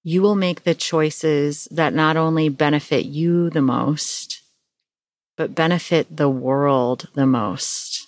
you 0.08 0.22
will 0.22 0.36
make 0.36 0.64
the 0.64 0.76
choices 0.76 1.68
that 1.72 1.92
not 1.92 2.16
only 2.16 2.48
benefit 2.48 3.06
you 3.06 3.50
the 3.50 3.62
most, 3.62 4.44
but 5.36 5.56
benefit 5.56 6.16
the 6.16 6.30
world 6.30 7.10
the 7.16 7.26
most. 7.26 8.06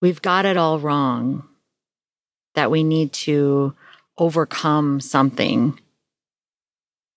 We've 0.00 0.22
got 0.22 0.46
it 0.46 0.56
all 0.56 0.78
wrong 0.78 1.48
that 2.54 2.70
we 2.70 2.84
need 2.84 3.12
to 3.12 3.74
overcome 4.16 5.00
something 5.00 5.76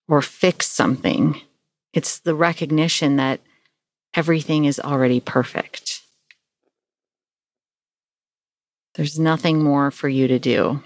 or 0.07 0.23
fix 0.23 0.67
something. 0.67 1.39
It's 1.93 2.17
the 2.17 2.33
recognition 2.33 3.17
that 3.17 3.41
everything 4.15 4.65
is 4.65 4.79
already 4.79 5.19
perfect. 5.19 6.01
There's 8.95 9.19
nothing 9.19 9.63
more 9.63 9.91
for 9.91 10.09
you 10.09 10.27
to 10.27 10.39
do. 10.39 10.81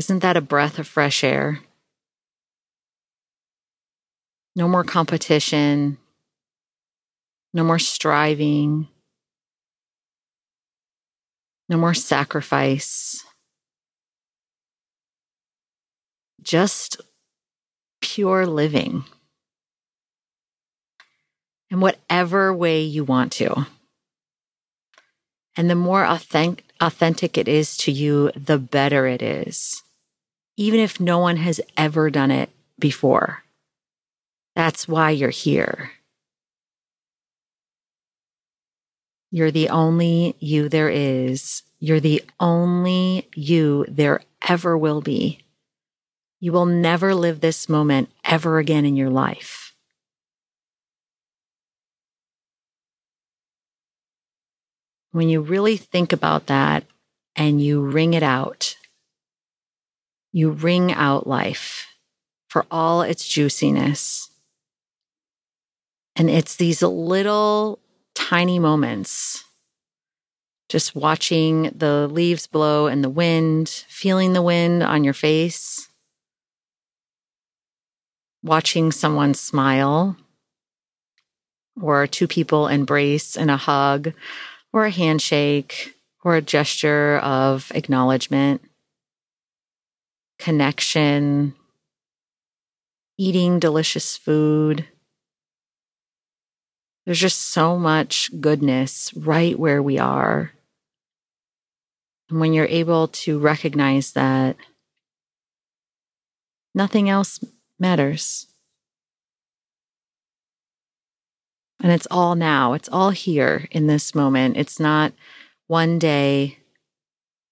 Isn't 0.00 0.20
that 0.20 0.38
a 0.38 0.40
breath 0.40 0.78
of 0.78 0.88
fresh 0.88 1.22
air? 1.22 1.60
No 4.56 4.66
more 4.66 4.82
competition. 4.82 5.98
No 7.52 7.64
more 7.64 7.78
striving. 7.78 8.88
No 11.68 11.76
more 11.76 11.92
sacrifice. 11.92 13.26
Just 16.42 17.02
pure 18.00 18.46
living. 18.46 19.04
In 21.68 21.80
whatever 21.80 22.54
way 22.54 22.80
you 22.80 23.04
want 23.04 23.32
to. 23.32 23.66
And 25.58 25.68
the 25.68 25.74
more 25.74 26.06
authentic, 26.06 26.64
authentic 26.80 27.36
it 27.36 27.48
is 27.48 27.76
to 27.76 27.92
you, 27.92 28.30
the 28.34 28.56
better 28.56 29.06
it 29.06 29.20
is. 29.20 29.82
Even 30.60 30.80
if 30.80 31.00
no 31.00 31.18
one 31.18 31.38
has 31.38 31.60
ever 31.76 32.10
done 32.10 32.30
it 32.30 32.50
before. 32.78 33.44
That's 34.54 34.86
why 34.86 35.10
you're 35.10 35.30
here. 35.30 35.92
You're 39.30 39.50
the 39.50 39.70
only 39.70 40.36
you 40.38 40.68
there 40.68 40.90
is. 40.90 41.62
You're 41.78 42.00
the 42.00 42.22
only 42.38 43.28
you 43.34 43.86
there 43.88 44.20
ever 44.46 44.76
will 44.76 45.00
be. 45.00 45.38
You 46.40 46.52
will 46.52 46.66
never 46.66 47.14
live 47.14 47.40
this 47.40 47.68
moment 47.68 48.10
ever 48.24 48.58
again 48.58 48.84
in 48.84 48.96
your 48.96 49.10
life. 49.10 49.70
when 55.12 55.28
you 55.28 55.40
really 55.40 55.76
think 55.76 56.12
about 56.12 56.46
that 56.46 56.84
and 57.34 57.60
you 57.60 57.80
wring 57.80 58.14
it 58.14 58.22
out, 58.22 58.76
you 60.32 60.50
wring 60.50 60.92
out 60.92 61.26
life 61.26 61.86
for 62.48 62.66
all 62.70 63.02
its 63.02 63.26
juiciness. 63.26 64.30
And 66.16 66.28
it's 66.28 66.56
these 66.56 66.82
little 66.82 67.78
tiny 68.14 68.58
moments, 68.58 69.44
just 70.68 70.94
watching 70.94 71.72
the 71.74 72.08
leaves 72.08 72.46
blow 72.46 72.86
and 72.86 73.02
the 73.02 73.08
wind, 73.08 73.68
feeling 73.68 74.32
the 74.32 74.42
wind 74.42 74.82
on 74.82 75.04
your 75.04 75.14
face, 75.14 75.88
watching 78.42 78.92
someone 78.92 79.34
smile, 79.34 80.16
or 81.80 82.06
two 82.06 82.26
people 82.26 82.68
embrace 82.68 83.36
in 83.36 83.48
a 83.48 83.56
hug, 83.56 84.12
or 84.72 84.84
a 84.84 84.90
handshake 84.90 85.94
or 86.22 86.36
a 86.36 86.42
gesture 86.42 87.18
of 87.18 87.72
acknowledgement, 87.74 88.62
connection, 90.40 91.54
eating 93.16 93.58
delicious 93.58 94.16
food. 94.16 94.86
There's 97.04 97.20
just 97.20 97.40
so 97.40 97.78
much 97.78 98.30
goodness 98.40 99.12
right 99.14 99.58
where 99.58 99.82
we 99.82 99.98
are. 99.98 100.52
And 102.28 102.40
when 102.40 102.52
you're 102.52 102.66
able 102.66 103.08
to 103.08 103.38
recognize 103.38 104.12
that, 104.12 104.56
nothing 106.74 107.08
else 107.08 107.40
matters. 107.78 108.46
And 111.82 111.92
it's 111.92 112.06
all 112.10 112.34
now, 112.34 112.74
it's 112.74 112.88
all 112.90 113.10
here 113.10 113.66
in 113.70 113.86
this 113.86 114.14
moment. 114.14 114.56
It's 114.56 114.78
not 114.78 115.12
one 115.66 115.98
day 115.98 116.58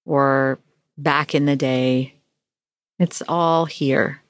or 0.05 0.59
back 0.97 1.35
in 1.35 1.47
the 1.47 1.57
day. 1.57 2.18
It's 2.99 3.23
all 3.29 3.67
here. 3.67 4.23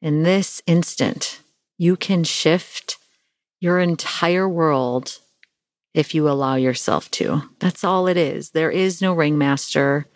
In 0.00 0.22
this 0.22 0.62
instant, 0.66 1.40
you 1.78 1.96
can 1.96 2.24
shift 2.24 2.98
your 3.60 3.78
entire 3.80 4.48
world 4.48 5.18
if 5.94 6.14
you 6.14 6.28
allow 6.28 6.56
yourself 6.56 7.10
to. 7.12 7.42
That's 7.60 7.84
all 7.84 8.06
it 8.06 8.16
is. 8.16 8.50
There 8.50 8.70
is 8.70 9.00
no 9.00 9.12
ringmaster. 9.12 10.06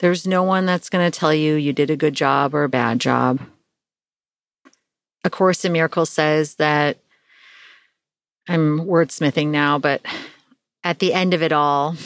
There's 0.00 0.26
no 0.26 0.42
one 0.42 0.66
that's 0.66 0.90
going 0.90 1.10
to 1.10 1.18
tell 1.18 1.34
you 1.34 1.54
you 1.54 1.72
did 1.72 1.90
a 1.90 1.96
good 1.96 2.14
job 2.14 2.54
or 2.54 2.64
a 2.64 2.68
bad 2.68 3.00
job. 3.00 3.40
A 5.24 5.30
Course 5.30 5.64
in 5.64 5.72
Miracles 5.72 6.10
says 6.10 6.56
that 6.56 6.98
I'm 8.48 8.80
wordsmithing 8.80 9.48
now, 9.48 9.78
but 9.78 10.02
at 10.84 11.00
the 11.00 11.12
end 11.12 11.34
of 11.34 11.42
it 11.42 11.52
all, 11.52 11.96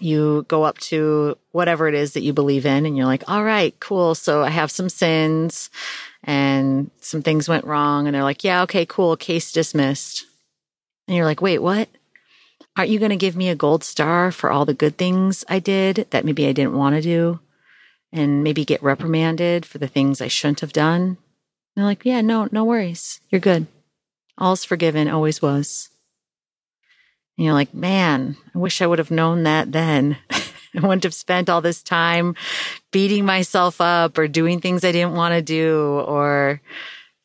you 0.00 0.44
go 0.48 0.62
up 0.62 0.78
to 0.78 1.36
whatever 1.52 1.88
it 1.88 1.94
is 1.94 2.12
that 2.12 2.22
you 2.22 2.32
believe 2.32 2.66
in 2.66 2.86
and 2.86 2.96
you're 2.96 3.06
like, 3.06 3.24
all 3.28 3.44
right, 3.44 3.78
cool. 3.80 4.14
So 4.14 4.42
I 4.42 4.50
have 4.50 4.70
some 4.70 4.88
sins 4.88 5.70
and 6.24 6.90
some 7.00 7.22
things 7.22 7.48
went 7.48 7.64
wrong. 7.64 8.06
And 8.06 8.14
they're 8.14 8.22
like, 8.22 8.44
yeah, 8.44 8.62
okay, 8.62 8.86
cool. 8.86 9.16
Case 9.16 9.52
dismissed. 9.52 10.26
And 11.06 11.16
you're 11.16 11.26
like, 11.26 11.40
wait, 11.40 11.58
what? 11.58 11.88
Aren't 12.76 12.90
you 12.90 12.98
going 12.98 13.10
to 13.10 13.16
give 13.16 13.36
me 13.36 13.48
a 13.48 13.56
gold 13.56 13.82
star 13.82 14.30
for 14.30 14.50
all 14.50 14.64
the 14.64 14.74
good 14.74 14.96
things 14.96 15.44
I 15.48 15.58
did 15.58 16.06
that 16.10 16.24
maybe 16.24 16.46
I 16.46 16.52
didn't 16.52 16.76
want 16.76 16.94
to 16.94 17.02
do 17.02 17.40
and 18.12 18.44
maybe 18.44 18.64
get 18.64 18.82
reprimanded 18.82 19.66
for 19.66 19.78
the 19.78 19.88
things 19.88 20.20
I 20.20 20.28
shouldn't 20.28 20.60
have 20.60 20.72
done? 20.72 21.02
And 21.02 21.16
they're 21.76 21.84
like, 21.84 22.04
yeah, 22.04 22.20
no, 22.20 22.48
no 22.52 22.64
worries. 22.64 23.20
You're 23.30 23.40
good. 23.40 23.66
All's 24.36 24.64
forgiven, 24.64 25.08
always 25.08 25.42
was. 25.42 25.90
And 27.38 27.44
you're 27.44 27.54
like, 27.54 27.72
man, 27.72 28.36
I 28.52 28.58
wish 28.58 28.82
I 28.82 28.86
would 28.86 28.98
have 28.98 29.12
known 29.12 29.44
that 29.44 29.70
then. 29.70 30.18
I 30.30 30.80
wouldn't 30.80 31.04
have 31.04 31.14
spent 31.14 31.48
all 31.48 31.60
this 31.60 31.82
time 31.82 32.34
beating 32.90 33.24
myself 33.24 33.80
up 33.80 34.18
or 34.18 34.26
doing 34.26 34.60
things 34.60 34.84
I 34.84 34.92
didn't 34.92 35.14
want 35.14 35.34
to 35.34 35.42
do 35.42 36.00
or 36.06 36.60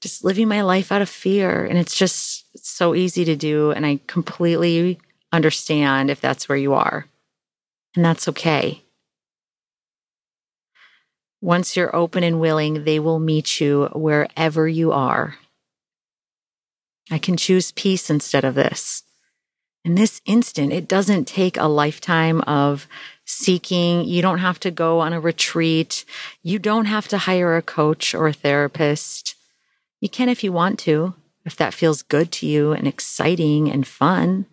just 0.02 0.24
living 0.24 0.48
my 0.48 0.62
life 0.62 0.92
out 0.92 1.02
of 1.02 1.10
fear. 1.10 1.66
And 1.66 1.80
it's 1.80 1.98
just 1.98 2.46
so 2.56 2.94
easy 2.94 3.26
to 3.26 3.36
do. 3.36 3.72
And 3.72 3.86
I 3.86 4.00
completely 4.06 5.00
understand 5.32 6.12
if 6.12 6.22
that's 6.22 6.48
where 6.48 6.58
you 6.58 6.74
are. 6.74 7.08
And 7.96 8.06
that's 8.06 8.28
okay. 8.30 8.84
Once 11.42 11.76
you're 11.76 11.96
open 11.96 12.24
and 12.24 12.40
willing, 12.40 12.84
they 12.84 13.00
will 13.00 13.20
meet 13.20 13.60
you 13.60 13.90
wherever 13.94 14.68
you 14.68 14.92
are. 14.92 15.36
I 17.12 17.18
can 17.18 17.36
choose 17.36 17.72
peace 17.72 18.10
instead 18.10 18.46
of 18.46 18.56
this. 18.56 19.04
In 19.84 19.96
this 19.96 20.22
instant, 20.26 20.72
it 20.72 20.88
doesn't 20.88 21.28
take 21.28 21.58
a 21.58 21.68
lifetime 21.68 22.40
of 22.42 22.88
seeking. 23.26 24.06
You 24.06 24.22
don't 24.22 24.40
have 24.40 24.60
to 24.62 24.72
go 24.72 25.02
on 25.02 25.12
a 25.12 25.20
retreat. 25.20 26.06
You 26.42 26.58
don't 26.58 26.86
have 26.86 27.08
to 27.10 27.18
hire 27.18 27.58
a 27.58 27.62
coach 27.62 28.16
or 28.16 28.28
a 28.28 28.34
therapist. 28.34 29.36
You 30.00 30.08
can 30.08 30.30
if 30.30 30.44
you 30.44 30.54
want 30.54 30.80
to, 30.80 31.16
if 31.46 31.58
that 31.58 31.74
feels 31.74 32.02
good 32.02 32.32
to 32.34 32.48
you 32.48 32.72
and 32.72 32.88
exciting 32.88 33.70
and 33.70 33.86
fun. 33.86 34.46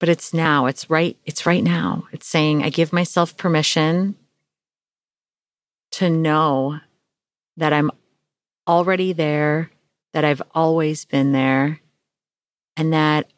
But 0.00 0.08
it's 0.08 0.32
now, 0.34 0.66
it's 0.66 0.88
right, 0.88 1.16
it's 1.24 1.46
right 1.46 1.62
now. 1.62 2.04
It's 2.12 2.26
saying, 2.26 2.62
I 2.62 2.70
give 2.70 2.92
myself 2.92 3.36
permission 3.36 4.16
to 5.92 6.10
know 6.10 6.80
that 7.56 7.72
I'm 7.72 7.90
already 8.66 9.12
there, 9.12 9.70
that 10.12 10.24
I've 10.24 10.42
always 10.54 11.04
been 11.04 11.32
there, 11.32 11.80
and 12.76 12.92
that 12.92 13.30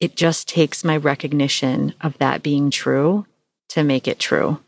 it 0.00 0.16
just 0.16 0.48
takes 0.48 0.84
my 0.84 0.96
recognition 0.96 1.94
of 2.00 2.18
that 2.18 2.42
being 2.42 2.70
true 2.70 3.26
to 3.68 3.82
make 3.82 4.06
it 4.06 4.18
true. 4.18 4.60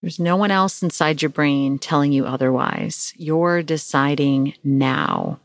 There's 0.00 0.18
no 0.18 0.36
one 0.36 0.50
else 0.50 0.82
inside 0.82 1.22
your 1.22 1.28
brain 1.28 1.78
telling 1.78 2.12
you 2.12 2.26
otherwise. 2.26 3.14
You're 3.16 3.62
deciding 3.62 4.54
now. 4.64 5.38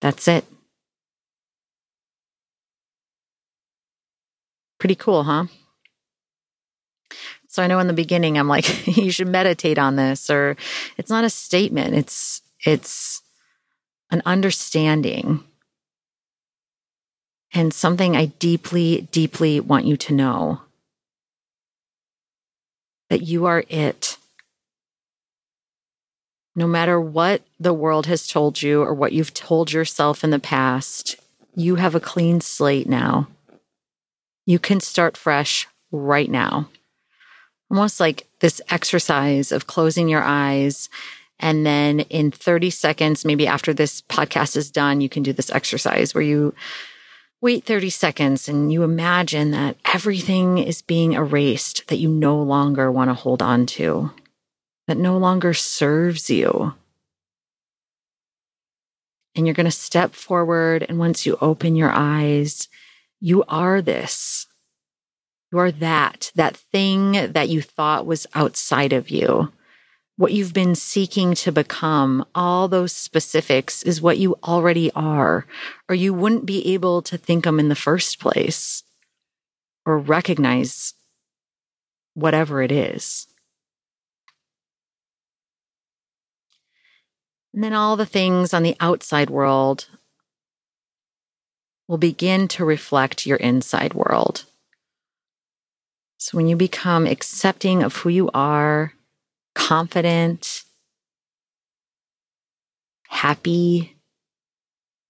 That's 0.00 0.26
it. 0.26 0.44
Pretty 4.78 4.96
cool, 4.96 5.22
huh? 5.22 5.46
So 7.46 7.62
I 7.62 7.68
know 7.68 7.78
in 7.78 7.86
the 7.86 7.92
beginning 7.92 8.36
I'm 8.36 8.48
like 8.48 8.86
you 8.96 9.12
should 9.12 9.28
meditate 9.28 9.78
on 9.78 9.94
this 9.94 10.28
or 10.28 10.56
it's 10.98 11.10
not 11.10 11.24
a 11.24 11.30
statement. 11.30 11.94
It's 11.94 12.42
it's 12.66 13.22
an 14.10 14.22
understanding 14.24 15.42
and 17.54 17.72
something 17.72 18.16
I 18.16 18.26
deeply, 18.26 19.08
deeply 19.12 19.60
want 19.60 19.86
you 19.86 19.96
to 19.96 20.12
know 20.12 20.60
that 23.10 23.22
you 23.22 23.46
are 23.46 23.64
it. 23.68 24.16
No 26.56 26.66
matter 26.66 27.00
what 27.00 27.42
the 27.58 27.74
world 27.74 28.06
has 28.06 28.26
told 28.26 28.60
you 28.62 28.82
or 28.82 28.92
what 28.92 29.12
you've 29.12 29.34
told 29.34 29.72
yourself 29.72 30.24
in 30.24 30.30
the 30.30 30.38
past, 30.38 31.16
you 31.54 31.76
have 31.76 31.94
a 31.94 32.00
clean 32.00 32.40
slate 32.40 32.88
now. 32.88 33.28
You 34.46 34.58
can 34.58 34.80
start 34.80 35.16
fresh 35.16 35.66
right 35.90 36.30
now. 36.30 36.68
Almost 37.70 37.98
like 37.98 38.26
this 38.40 38.60
exercise 38.68 39.52
of 39.52 39.66
closing 39.66 40.08
your 40.08 40.22
eyes 40.22 40.88
and 41.40 41.66
then 41.66 42.00
in 42.00 42.30
30 42.30 42.70
seconds, 42.70 43.24
maybe 43.24 43.46
after 43.46 43.74
this 43.74 44.02
podcast 44.02 44.56
is 44.56 44.70
done, 44.70 45.00
you 45.00 45.08
can 45.08 45.22
do 45.22 45.32
this 45.32 45.50
exercise 45.50 46.14
where 46.14 46.22
you 46.22 46.54
wait 47.40 47.64
30 47.64 47.90
seconds 47.90 48.48
and 48.48 48.72
you 48.72 48.82
imagine 48.82 49.50
that 49.50 49.76
everything 49.92 50.58
is 50.58 50.80
being 50.80 51.12
erased 51.12 51.86
that 51.88 51.98
you 51.98 52.08
no 52.08 52.40
longer 52.40 52.90
want 52.90 53.10
to 53.10 53.14
hold 53.14 53.42
on 53.42 53.66
to, 53.66 54.10
that 54.86 54.96
no 54.96 55.18
longer 55.18 55.52
serves 55.52 56.30
you. 56.30 56.74
And 59.34 59.46
you're 59.46 59.54
going 59.54 59.64
to 59.64 59.70
step 59.72 60.14
forward. 60.14 60.86
And 60.88 60.98
once 60.98 61.26
you 61.26 61.36
open 61.40 61.74
your 61.74 61.90
eyes, 61.90 62.68
you 63.20 63.42
are 63.48 63.82
this. 63.82 64.46
You 65.50 65.58
are 65.58 65.72
that, 65.72 66.30
that 66.36 66.56
thing 66.56 67.32
that 67.32 67.48
you 67.48 67.60
thought 67.60 68.06
was 68.06 68.28
outside 68.34 68.92
of 68.92 69.10
you 69.10 69.52
what 70.16 70.32
you've 70.32 70.52
been 70.52 70.74
seeking 70.74 71.34
to 71.34 71.50
become, 71.50 72.24
all 72.34 72.68
those 72.68 72.92
specifics 72.92 73.82
is 73.82 74.00
what 74.00 74.18
you 74.18 74.36
already 74.44 74.90
are, 74.92 75.46
or 75.88 75.94
you 75.94 76.14
wouldn't 76.14 76.46
be 76.46 76.72
able 76.72 77.02
to 77.02 77.18
think 77.18 77.44
them 77.44 77.58
in 77.58 77.68
the 77.68 77.74
first 77.74 78.20
place 78.20 78.84
or 79.84 79.98
recognize 79.98 80.94
whatever 82.14 82.62
it 82.62 82.70
is. 82.70 83.26
And 87.52 87.62
then 87.62 87.72
all 87.72 87.96
the 87.96 88.06
things 88.06 88.54
on 88.54 88.62
the 88.62 88.76
outside 88.80 89.30
world 89.30 89.88
will 91.86 91.98
begin 91.98 92.48
to 92.48 92.64
reflect 92.64 93.26
your 93.26 93.36
inside 93.36 93.94
world. 93.94 94.44
So 96.18 96.36
when 96.36 96.46
you 96.46 96.56
become 96.56 97.06
accepting 97.06 97.82
of 97.82 97.96
who 97.96 98.08
you 98.08 98.30
are, 98.32 98.94
confident, 99.54 100.64
happy, 103.08 103.96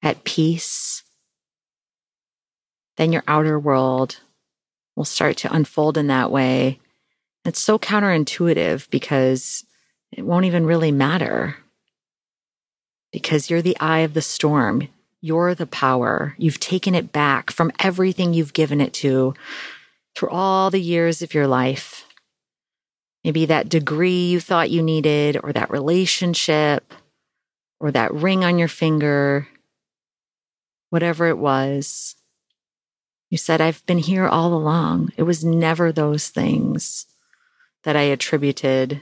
at 0.02 0.22
peace, 0.24 1.02
then 2.96 3.12
your 3.12 3.24
outer 3.26 3.58
world 3.58 4.20
will 4.94 5.04
start 5.04 5.36
to 5.38 5.52
unfold 5.52 5.98
in 5.98 6.06
that 6.08 6.30
way. 6.30 6.78
It's 7.44 7.60
so 7.60 7.78
counterintuitive 7.78 8.88
because 8.90 9.64
it 10.12 10.24
won't 10.24 10.44
even 10.44 10.66
really 10.66 10.92
matter 10.92 11.56
because 13.12 13.48
you're 13.50 13.62
the 13.62 13.78
eye 13.80 14.00
of 14.00 14.14
the 14.14 14.22
storm. 14.22 14.88
You're 15.20 15.54
the 15.54 15.66
power. 15.66 16.34
You've 16.36 16.60
taken 16.60 16.94
it 16.94 17.12
back 17.12 17.50
from 17.50 17.72
everything 17.78 18.34
you've 18.34 18.52
given 18.52 18.80
it 18.80 18.92
to 18.94 19.34
through 20.14 20.30
all 20.30 20.70
the 20.70 20.80
years 20.80 21.22
of 21.22 21.32
your 21.32 21.46
life 21.46 22.04
maybe 23.24 23.46
that 23.46 23.68
degree 23.68 24.26
you 24.26 24.38
thought 24.38 24.70
you 24.70 24.82
needed, 24.82 25.38
or 25.42 25.52
that 25.52 25.70
relationship, 25.70 26.92
or 27.80 27.90
that 27.90 28.14
ring 28.14 28.44
on 28.44 28.58
your 28.58 28.68
finger, 28.68 29.48
whatever 30.90 31.26
it 31.26 31.38
was. 31.38 32.14
You 33.30 33.38
said, 33.38 33.60
I've 33.60 33.84
been 33.86 33.98
here 33.98 34.28
all 34.28 34.54
along. 34.54 35.12
It 35.16 35.24
was 35.24 35.44
never 35.44 35.90
those 35.90 36.28
things 36.28 37.06
that 37.82 37.96
I 37.96 38.02
attributed 38.02 39.00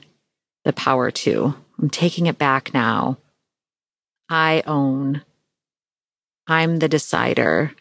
the 0.65 0.73
power 0.73 1.11
to. 1.11 1.55
I'm 1.79 1.91
taking 1.91 2.27
it 2.27 2.39
back 2.39 2.73
now. 2.73 3.19
I 4.29 4.63
own. 4.67 5.23
I'm 6.47 6.79
the 6.79 6.89
decider. 6.89 7.73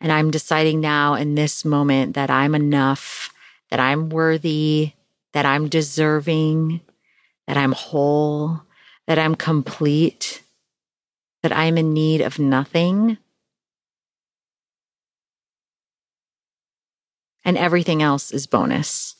And 0.00 0.10
I'm 0.10 0.30
deciding 0.30 0.80
now 0.80 1.14
in 1.14 1.34
this 1.34 1.64
moment 1.64 2.14
that 2.14 2.30
I'm 2.30 2.54
enough, 2.54 3.34
that 3.70 3.80
I'm 3.80 4.08
worthy, 4.08 4.94
that 5.32 5.46
I'm 5.46 5.68
deserving, 5.68 6.80
that 7.46 7.56
I'm 7.56 7.72
whole, 7.72 8.62
that 9.06 9.18
I'm 9.18 9.34
complete, 9.34 10.42
that 11.42 11.56
I'm 11.56 11.78
in 11.78 11.92
need 11.92 12.20
of 12.20 12.38
nothing. 12.38 13.18
And 17.44 17.56
everything 17.56 18.02
else 18.02 18.32
is 18.32 18.46
bonus. 18.46 19.16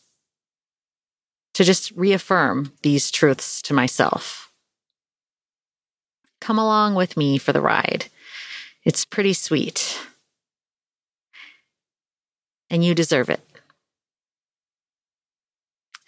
To 1.54 1.64
just 1.64 1.90
reaffirm 1.92 2.72
these 2.82 3.10
truths 3.10 3.60
to 3.62 3.74
myself. 3.74 4.52
Come 6.40 6.58
along 6.58 6.94
with 6.94 7.16
me 7.16 7.38
for 7.38 7.52
the 7.52 7.60
ride. 7.60 8.06
It's 8.84 9.04
pretty 9.04 9.32
sweet. 9.32 9.98
And 12.70 12.84
you 12.84 12.94
deserve 12.94 13.28
it. 13.28 13.40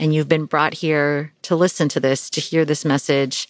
And 0.02 0.12
you've 0.12 0.28
been 0.28 0.46
brought 0.46 0.74
here 0.74 1.32
to 1.42 1.54
listen 1.54 1.88
to 1.90 2.00
this, 2.00 2.28
to 2.30 2.40
hear 2.40 2.64
this 2.64 2.84
message. 2.84 3.48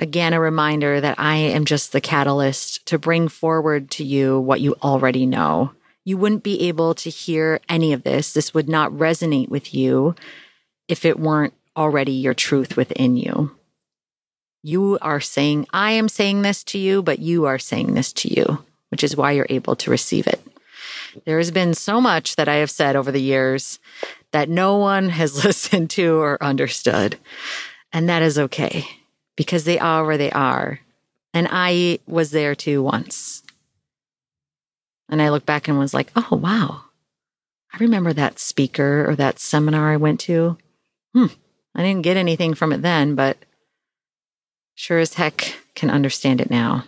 Again, 0.00 0.32
a 0.32 0.40
reminder 0.40 1.00
that 1.00 1.20
I 1.20 1.36
am 1.36 1.66
just 1.66 1.92
the 1.92 2.00
catalyst 2.00 2.84
to 2.86 2.98
bring 2.98 3.28
forward 3.28 3.88
to 3.92 4.02
you 4.02 4.40
what 4.40 4.60
you 4.60 4.74
already 4.82 5.24
know. 5.24 5.70
You 6.04 6.16
wouldn't 6.16 6.42
be 6.42 6.66
able 6.66 6.96
to 6.96 7.08
hear 7.10 7.60
any 7.68 7.92
of 7.92 8.02
this. 8.02 8.32
This 8.32 8.52
would 8.52 8.68
not 8.68 8.90
resonate 8.90 9.50
with 9.50 9.72
you 9.72 10.16
if 10.88 11.04
it 11.04 11.20
weren't 11.20 11.54
already 11.76 12.10
your 12.10 12.34
truth 12.34 12.76
within 12.76 13.16
you. 13.16 13.52
You 14.64 14.98
are 15.00 15.20
saying, 15.20 15.68
I 15.72 15.92
am 15.92 16.08
saying 16.08 16.42
this 16.42 16.64
to 16.64 16.78
you, 16.78 17.04
but 17.04 17.20
you 17.20 17.44
are 17.44 17.60
saying 17.60 17.94
this 17.94 18.12
to 18.14 18.28
you, 18.28 18.64
which 18.88 19.04
is 19.04 19.16
why 19.16 19.30
you're 19.30 19.46
able 19.48 19.76
to 19.76 19.92
receive 19.92 20.26
it. 20.26 20.44
There 21.24 21.38
has 21.38 21.52
been 21.52 21.74
so 21.74 22.00
much 22.00 22.34
that 22.34 22.48
I 22.48 22.56
have 22.56 22.70
said 22.70 22.96
over 22.96 23.12
the 23.12 23.22
years 23.22 23.78
that 24.32 24.48
no 24.48 24.76
one 24.76 25.08
has 25.10 25.44
listened 25.44 25.90
to 25.90 26.16
or 26.16 26.42
understood. 26.42 27.18
And 27.92 28.08
that 28.08 28.22
is 28.22 28.38
okay 28.38 28.86
because 29.36 29.64
they 29.64 29.78
are 29.78 30.04
where 30.04 30.18
they 30.18 30.30
are. 30.30 30.80
And 31.34 31.48
I 31.50 32.00
was 32.06 32.30
there 32.30 32.54
too 32.54 32.82
once. 32.82 33.42
And 35.08 35.20
I 35.20 35.30
look 35.30 35.46
back 35.46 35.68
and 35.68 35.78
was 35.78 35.94
like, 35.94 36.10
oh, 36.16 36.36
wow. 36.36 36.82
I 37.72 37.78
remember 37.78 38.12
that 38.12 38.38
speaker 38.38 39.08
or 39.08 39.14
that 39.16 39.38
seminar 39.38 39.92
I 39.92 39.96
went 39.96 40.20
to. 40.20 40.58
Hmm. 41.14 41.26
I 41.74 41.82
didn't 41.82 42.02
get 42.02 42.16
anything 42.16 42.54
from 42.54 42.72
it 42.72 42.82
then, 42.82 43.14
but 43.14 43.38
sure 44.74 44.98
as 44.98 45.14
heck 45.14 45.54
can 45.74 45.90
understand 45.90 46.40
it 46.40 46.50
now. 46.50 46.84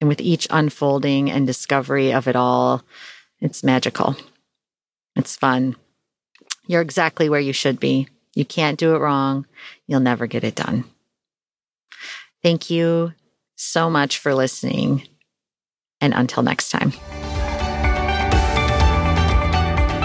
And 0.00 0.08
with 0.08 0.20
each 0.20 0.46
unfolding 0.50 1.30
and 1.30 1.46
discovery 1.46 2.12
of 2.12 2.28
it 2.28 2.36
all, 2.36 2.82
it's 3.40 3.64
magical. 3.64 4.16
It's 5.16 5.36
fun. 5.36 5.76
You're 6.66 6.82
exactly 6.82 7.28
where 7.28 7.40
you 7.40 7.52
should 7.52 7.78
be. 7.78 8.08
You 8.34 8.44
can't 8.44 8.78
do 8.78 8.94
it 8.94 8.98
wrong. 8.98 9.46
You'll 9.86 10.00
never 10.00 10.26
get 10.26 10.44
it 10.44 10.54
done. 10.54 10.84
Thank 12.42 12.70
you 12.70 13.12
so 13.56 13.88
much 13.88 14.18
for 14.18 14.34
listening. 14.34 15.06
And 16.00 16.12
until 16.14 16.42
next 16.42 16.70
time. 16.70 16.92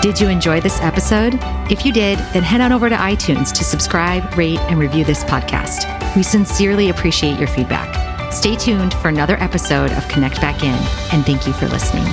Did 0.02 0.22
you 0.22 0.30
enjoy 0.30 0.62
this 0.62 0.80
episode? 0.80 1.38
If 1.70 1.86
you 1.86 1.92
did, 1.92 2.20
then 2.32 2.44
head 2.44 2.62
on 2.62 2.72
over 2.72 2.88
to 2.88 2.96
iTunes 2.96 3.52
to 3.52 3.66
subscribe, 3.66 4.38
rate, 4.38 4.60
and 4.62 4.80
review 4.80 5.04
this 5.04 5.26
podcast. 5.26 5.86
We 6.16 6.24
sincerely 6.24 6.90
appreciate 6.90 7.38
your 7.38 7.50
feedback. 7.50 8.32
Stay 8.32 8.56
tuned 8.56 8.94
for 8.94 9.10
another 9.10 9.36
episode 9.42 9.92
of 9.92 10.08
Connect 10.08 10.40
Back 10.40 10.64
In, 10.64 10.80
and 11.12 11.26
thank 11.26 11.46
you 11.46 11.52
for 11.52 11.68
listening. 11.68 12.06